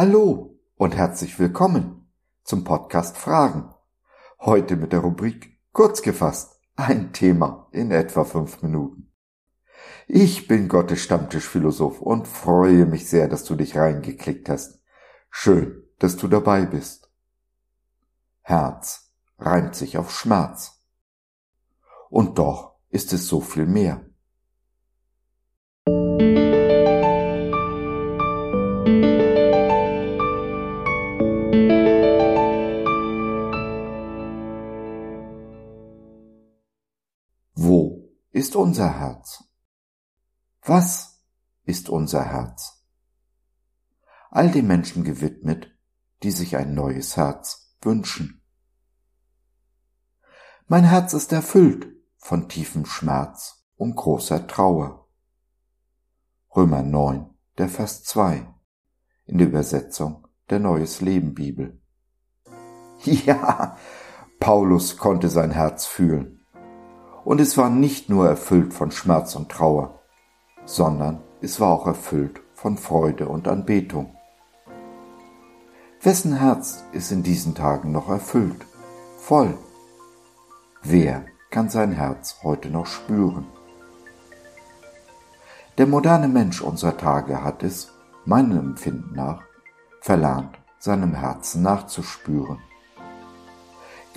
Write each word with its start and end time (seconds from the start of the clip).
Hallo 0.00 0.56
und 0.76 0.94
herzlich 0.94 1.40
willkommen 1.40 2.08
zum 2.44 2.62
Podcast 2.62 3.16
Fragen. 3.16 3.74
Heute 4.38 4.76
mit 4.76 4.92
der 4.92 5.00
Rubrik 5.00 5.58
Kurz 5.72 6.02
gefasst, 6.02 6.60
ein 6.76 7.12
Thema 7.12 7.66
in 7.72 7.90
etwa 7.90 8.22
fünf 8.22 8.62
Minuten. 8.62 9.12
Ich 10.06 10.46
bin 10.46 10.68
Gottes 10.68 11.00
Stammtischphilosoph 11.00 12.00
und 12.00 12.28
freue 12.28 12.86
mich 12.86 13.08
sehr, 13.08 13.26
dass 13.26 13.42
du 13.42 13.56
dich 13.56 13.76
reingeklickt 13.76 14.48
hast. 14.48 14.84
Schön, 15.30 15.82
dass 15.98 16.16
du 16.16 16.28
dabei 16.28 16.64
bist. 16.64 17.10
Herz 18.42 19.10
reimt 19.36 19.74
sich 19.74 19.98
auf 19.98 20.12
Schmerz. 20.12 20.80
Und 22.08 22.38
doch 22.38 22.76
ist 22.88 23.12
es 23.12 23.26
so 23.26 23.40
viel 23.40 23.66
mehr. 23.66 24.07
Ist 38.30 38.56
unser 38.56 38.98
Herz? 38.98 39.44
Was 40.62 41.24
ist 41.64 41.88
unser 41.88 42.24
Herz? 42.24 42.84
All 44.30 44.50
den 44.50 44.66
Menschen 44.66 45.04
gewidmet, 45.04 45.74
die 46.22 46.30
sich 46.30 46.56
ein 46.56 46.74
neues 46.74 47.16
Herz 47.16 47.76
wünschen. 47.80 48.42
Mein 50.66 50.84
Herz 50.84 51.14
ist 51.14 51.32
erfüllt 51.32 51.86
von 52.18 52.48
tiefem 52.48 52.84
Schmerz 52.84 53.64
und 53.76 53.96
großer 53.96 54.46
Trauer. 54.46 55.08
Römer 56.54 56.82
9, 56.82 57.30
der 57.56 57.68
Vers 57.68 58.04
2 58.04 58.46
in 59.24 59.38
der 59.38 59.46
Übersetzung 59.46 60.26
der 60.50 60.58
Neues 60.58 61.00
Leben 61.00 61.34
Bibel. 61.34 61.80
Ja, 63.04 63.78
Paulus 64.40 64.96
konnte 64.96 65.28
sein 65.28 65.52
Herz 65.52 65.86
fühlen 65.86 66.37
und 67.28 67.42
es 67.42 67.58
war 67.58 67.68
nicht 67.68 68.08
nur 68.08 68.26
erfüllt 68.26 68.72
von 68.72 68.90
Schmerz 68.90 69.34
und 69.34 69.50
Trauer, 69.50 70.00
sondern 70.64 71.20
es 71.42 71.60
war 71.60 71.68
auch 71.68 71.86
erfüllt 71.86 72.40
von 72.54 72.78
Freude 72.78 73.28
und 73.28 73.48
Anbetung. 73.48 74.16
Wessen 76.00 76.32
Herz 76.32 76.84
ist 76.92 77.12
in 77.12 77.22
diesen 77.22 77.54
Tagen 77.54 77.92
noch 77.92 78.08
erfüllt, 78.08 78.64
voll? 79.18 79.58
Wer 80.82 81.26
kann 81.50 81.68
sein 81.68 81.92
Herz 81.92 82.38
heute 82.44 82.70
noch 82.70 82.86
spüren? 82.86 83.46
Der 85.76 85.86
moderne 85.86 86.28
Mensch 86.28 86.62
unserer 86.62 86.96
Tage 86.96 87.44
hat 87.44 87.62
es, 87.62 87.92
meinem 88.24 88.58
Empfinden 88.58 89.14
nach, 89.14 89.42
verlernt, 90.00 90.58
seinem 90.78 91.12
Herzen 91.12 91.60
nachzuspüren. 91.60 92.58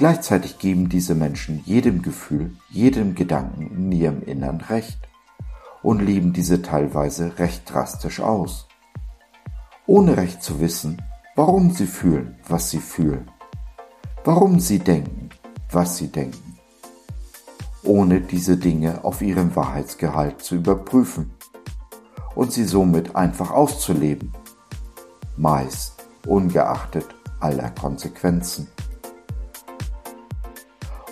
Gleichzeitig 0.00 0.58
geben 0.58 0.88
diese 0.88 1.14
Menschen 1.14 1.62
jedem 1.66 2.00
Gefühl, 2.00 2.56
jedem 2.70 3.14
Gedanken 3.14 3.66
in 3.70 3.92
ihrem 3.92 4.22
Innern 4.22 4.62
Recht 4.62 4.98
und 5.82 6.00
leben 6.00 6.32
diese 6.32 6.62
teilweise 6.62 7.38
recht 7.38 7.70
drastisch 7.70 8.20
aus, 8.20 8.66
ohne 9.86 10.16
recht 10.16 10.42
zu 10.42 10.58
wissen, 10.58 11.02
warum 11.36 11.72
sie 11.72 11.86
fühlen, 11.86 12.38
was 12.48 12.70
sie 12.70 12.78
fühlen, 12.78 13.30
warum 14.24 14.58
sie 14.58 14.78
denken, 14.78 15.28
was 15.70 15.98
sie 15.98 16.08
denken, 16.08 16.56
ohne 17.82 18.22
diese 18.22 18.56
Dinge 18.56 19.04
auf 19.04 19.20
ihren 19.20 19.54
Wahrheitsgehalt 19.54 20.40
zu 20.40 20.54
überprüfen 20.54 21.30
und 22.34 22.54
sie 22.54 22.64
somit 22.64 23.16
einfach 23.16 23.50
auszuleben, 23.50 24.32
meist 25.36 26.06
ungeachtet 26.26 27.04
aller 27.38 27.68
Konsequenzen. 27.72 28.66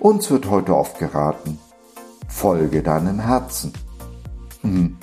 Uns 0.00 0.30
wird 0.30 0.50
heute 0.50 0.76
oft 0.76 0.98
geraten, 0.98 1.58
folge 2.28 2.82
deinem 2.82 3.18
Herzen. 3.18 3.72
Hm, 4.60 4.98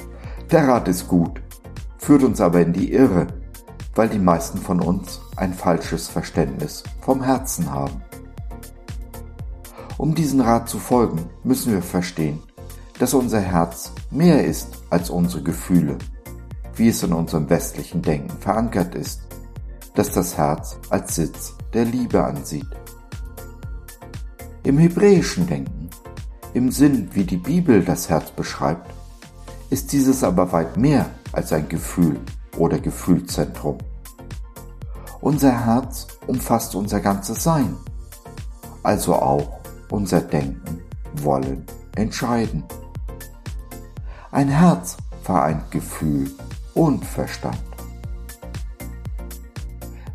der 0.52 0.68
Rat 0.68 0.88
ist 0.88 1.08
gut, 1.08 1.42
führt 1.98 2.24
uns 2.24 2.40
aber 2.40 2.62
in 2.62 2.74
die 2.74 2.94
Irre, 2.94 3.28
weil 3.96 4.08
die 4.08 4.20
meisten 4.20 4.60
von 4.60 4.80
uns 4.80 5.20
ein 5.36 5.54
falsches 5.54 6.08
Verständnis 6.08 6.84
vom 7.02 7.24
Herzen 7.24 7.72
haben. 7.72 8.04
Um 9.98 10.14
diesen 10.14 10.42
Rat 10.42 10.70
zu 10.70 10.78
folgen, 10.78 11.28
müssen 11.44 11.74
wir 11.74 11.82
verstehen, 11.82 12.42
dass 13.00 13.16
unser 13.16 13.42
Herz 13.42 13.92
mehr 14.12 14.46
ist 14.46 14.78
als 14.92 15.10
unsere 15.10 15.42
Gefühle, 15.42 15.98
wie 16.76 16.90
es 16.90 17.02
in 17.02 17.14
unserem 17.14 17.50
westlichen 17.50 18.04
Denken 18.04 18.38
verankert 18.40 18.94
ist, 18.94 19.22
dass 19.96 20.12
das 20.12 20.38
Herz 20.38 20.78
als 20.90 21.16
Sitz 21.16 21.56
der 21.74 21.86
Liebe 21.86 22.24
ansieht. 22.24 22.83
Im 24.66 24.78
hebräischen 24.78 25.46
Denken, 25.46 25.90
im 26.54 26.72
Sinn, 26.72 27.10
wie 27.12 27.26
die 27.26 27.36
Bibel 27.36 27.84
das 27.84 28.10
Herz 28.10 28.32
beschreibt, 28.32 28.94
ist 29.70 29.92
dieses 29.92 30.24
aber 30.24 30.54
weit 30.54 30.78
mehr 30.78 31.10
als 31.34 31.52
ein 31.52 31.68
Gefühl 31.68 32.18
oder 32.58 32.80
Gefühlzentrum. 32.80 33.78
Unser 35.20 35.66
Herz 35.66 36.08
umfasst 36.28 36.76
unser 36.76 37.02
ganzes 37.02 37.44
Sein, 37.44 37.76
also 38.84 39.16
auch 39.16 39.60
unser 39.90 40.22
Denken, 40.22 40.82
Wollen, 41.22 41.66
Entscheiden. 41.98 42.64
Ein 44.32 44.48
Herz 44.48 44.96
vereint 45.24 45.72
Gefühl 45.72 46.32
und 46.74 47.04
Verstand. 47.04 47.60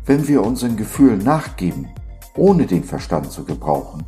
Wenn 0.07 0.27
wir 0.27 0.43
unseren 0.43 0.75
Gefühlen 0.75 1.19
nachgeben, 1.19 1.87
ohne 2.35 2.65
den 2.65 2.83
Verstand 2.83 3.31
zu 3.31 3.45
gebrauchen, 3.45 4.03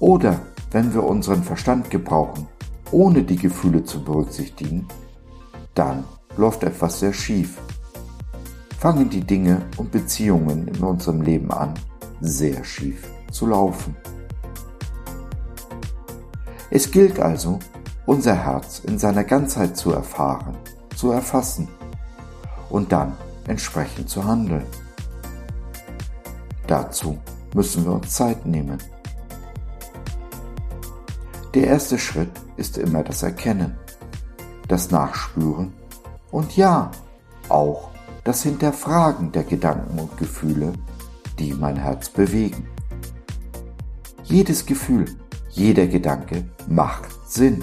oder 0.00 0.40
wenn 0.70 0.92
wir 0.92 1.04
unseren 1.04 1.42
Verstand 1.42 1.90
gebrauchen, 1.90 2.48
ohne 2.90 3.22
die 3.22 3.36
Gefühle 3.36 3.84
zu 3.84 4.02
berücksichtigen, 4.02 4.86
dann 5.74 6.04
läuft 6.36 6.62
etwas 6.62 7.00
sehr 7.00 7.12
schief. 7.12 7.58
Fangen 8.78 9.08
die 9.08 9.22
Dinge 9.22 9.62
und 9.76 9.90
Beziehungen 9.90 10.68
in 10.68 10.82
unserem 10.82 11.22
Leben 11.22 11.50
an, 11.50 11.74
sehr 12.20 12.64
schief 12.64 13.06
zu 13.30 13.46
laufen. 13.46 13.96
Es 16.70 16.90
gilt 16.90 17.20
also, 17.20 17.58
unser 18.06 18.34
Herz 18.34 18.80
in 18.80 18.98
seiner 18.98 19.24
Ganzheit 19.24 19.76
zu 19.76 19.92
erfahren, 19.92 20.56
zu 20.96 21.10
erfassen 21.10 21.68
und 22.68 22.92
dann 22.92 23.12
entsprechend 23.46 24.08
zu 24.08 24.24
handeln. 24.24 24.66
Dazu 26.66 27.18
müssen 27.54 27.84
wir 27.84 27.92
uns 27.92 28.10
Zeit 28.10 28.44
nehmen. 28.44 28.78
Der 31.54 31.68
erste 31.68 32.00
Schritt 32.00 32.32
ist 32.56 32.78
immer 32.78 33.04
das 33.04 33.22
Erkennen, 33.22 33.78
das 34.66 34.90
Nachspüren 34.90 35.72
und 36.32 36.56
ja, 36.56 36.90
auch 37.48 37.90
das 38.24 38.42
Hinterfragen 38.42 39.30
der 39.30 39.44
Gedanken 39.44 40.00
und 40.00 40.18
Gefühle, 40.18 40.72
die 41.38 41.54
mein 41.54 41.76
Herz 41.76 42.08
bewegen. 42.08 42.66
Jedes 44.24 44.66
Gefühl, 44.66 45.04
jeder 45.50 45.86
Gedanke 45.86 46.44
macht 46.66 47.08
Sinn 47.28 47.62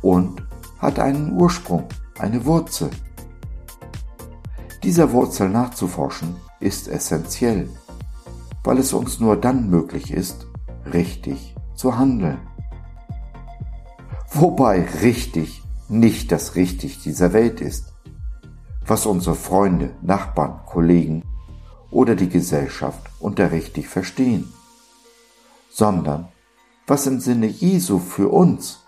und 0.00 0.42
hat 0.78 0.98
einen 0.98 1.38
Ursprung, 1.38 1.84
eine 2.18 2.46
Wurzel. 2.46 2.88
Dieser 4.82 5.12
Wurzel 5.12 5.50
nachzuforschen 5.50 6.36
ist 6.58 6.88
essentiell, 6.88 7.68
weil 8.62 8.78
es 8.78 8.94
uns 8.94 9.20
nur 9.20 9.36
dann 9.36 9.68
möglich 9.68 10.10
ist, 10.10 10.46
richtig 10.90 11.54
zu 11.74 11.98
handeln. 11.98 12.38
Wobei 14.36 14.80
richtig 15.00 15.62
nicht 15.88 16.32
das 16.32 16.56
Richtig 16.56 17.00
dieser 17.00 17.32
Welt 17.32 17.60
ist, 17.60 17.94
was 18.84 19.06
unsere 19.06 19.36
Freunde, 19.36 19.94
Nachbarn, 20.02 20.66
Kollegen 20.66 21.22
oder 21.92 22.16
die 22.16 22.28
Gesellschaft 22.28 23.00
unter 23.20 23.52
richtig 23.52 23.86
verstehen, 23.86 24.52
sondern 25.70 26.32
was 26.88 27.06
im 27.06 27.20
Sinne 27.20 27.46
Jesu 27.46 28.00
für 28.00 28.28
uns, 28.28 28.80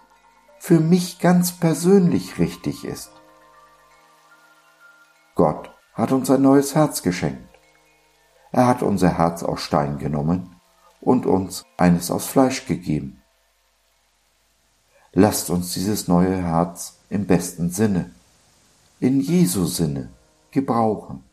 für 0.59 0.81
mich 0.81 1.21
ganz 1.21 1.53
persönlich 1.53 2.41
richtig 2.41 2.85
ist. 2.85 3.13
Gott 5.37 5.71
hat 5.95 6.11
uns 6.11 6.29
ein 6.29 6.43
neues 6.43 6.75
Herz 6.75 7.03
geschenkt. 7.03 7.57
Er 8.51 8.67
hat 8.67 8.83
unser 8.83 9.17
Herz 9.17 9.45
aus 9.45 9.61
Stein 9.61 9.99
genommen 9.99 10.57
und 11.01 11.25
uns 11.25 11.63
eines 11.77 12.11
aus 12.11 12.27
Fleisch 12.27 12.67
gegeben. 12.67 13.23
Lasst 15.19 15.49
uns 15.49 15.73
dieses 15.73 16.09
neue 16.09 16.37
Herz 16.37 17.01
im 17.09 17.27
besten 17.27 17.71
Sinne, 17.71 18.15
in 19.01 19.19
Jesu 19.19 19.65
Sinne, 19.65 20.11
gebrauchen. 20.51 21.25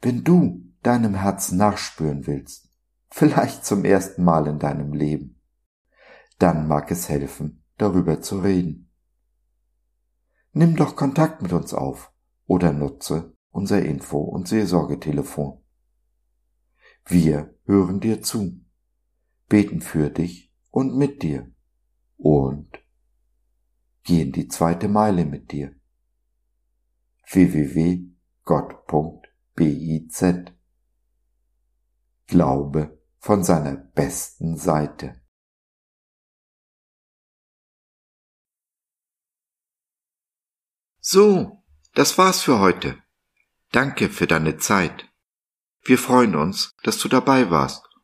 Wenn 0.00 0.22
du 0.22 0.62
deinem 0.84 1.16
Herzen 1.16 1.58
nachspüren 1.58 2.28
willst, 2.28 2.68
vielleicht 3.10 3.66
zum 3.66 3.84
ersten 3.84 4.22
Mal 4.22 4.46
in 4.46 4.60
deinem 4.60 4.92
Leben, 4.92 5.42
dann 6.38 6.68
mag 6.68 6.92
es 6.92 7.08
helfen, 7.08 7.64
darüber 7.78 8.20
zu 8.20 8.38
reden. 8.38 8.92
Nimm 10.52 10.76
doch 10.76 10.94
Kontakt 10.94 11.42
mit 11.42 11.52
uns 11.52 11.74
auf 11.74 12.12
oder 12.46 12.72
nutze 12.72 13.34
unser 13.50 13.82
Info- 13.82 14.22
und 14.22 14.46
Seelsorgetelefon. 14.46 15.64
Wir 17.04 17.52
hören 17.64 17.98
dir 17.98 18.22
zu, 18.22 18.67
beten 19.48 19.80
für 19.80 20.10
dich 20.10 20.52
und 20.70 20.96
mit 20.96 21.22
dir 21.22 21.50
und 22.16 22.78
gehen 24.04 24.32
die 24.32 24.48
zweite 24.48 24.88
Meile 24.88 25.24
mit 25.24 25.52
dir. 25.52 25.74
www.gott.biz 27.30 28.14
Glaube 32.26 33.02
von 33.18 33.42
seiner 33.42 33.76
besten 33.76 34.56
Seite. 34.56 35.20
So, 41.00 41.64
das 41.94 42.18
war's 42.18 42.42
für 42.42 42.60
heute. 42.60 43.02
Danke 43.72 44.10
für 44.10 44.26
deine 44.26 44.58
Zeit. 44.58 45.10
Wir 45.82 45.96
freuen 45.96 46.36
uns, 46.36 46.76
dass 46.82 46.98
du 46.98 47.08
dabei 47.08 47.50
warst 47.50 47.87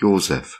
Josef. 0.00 0.59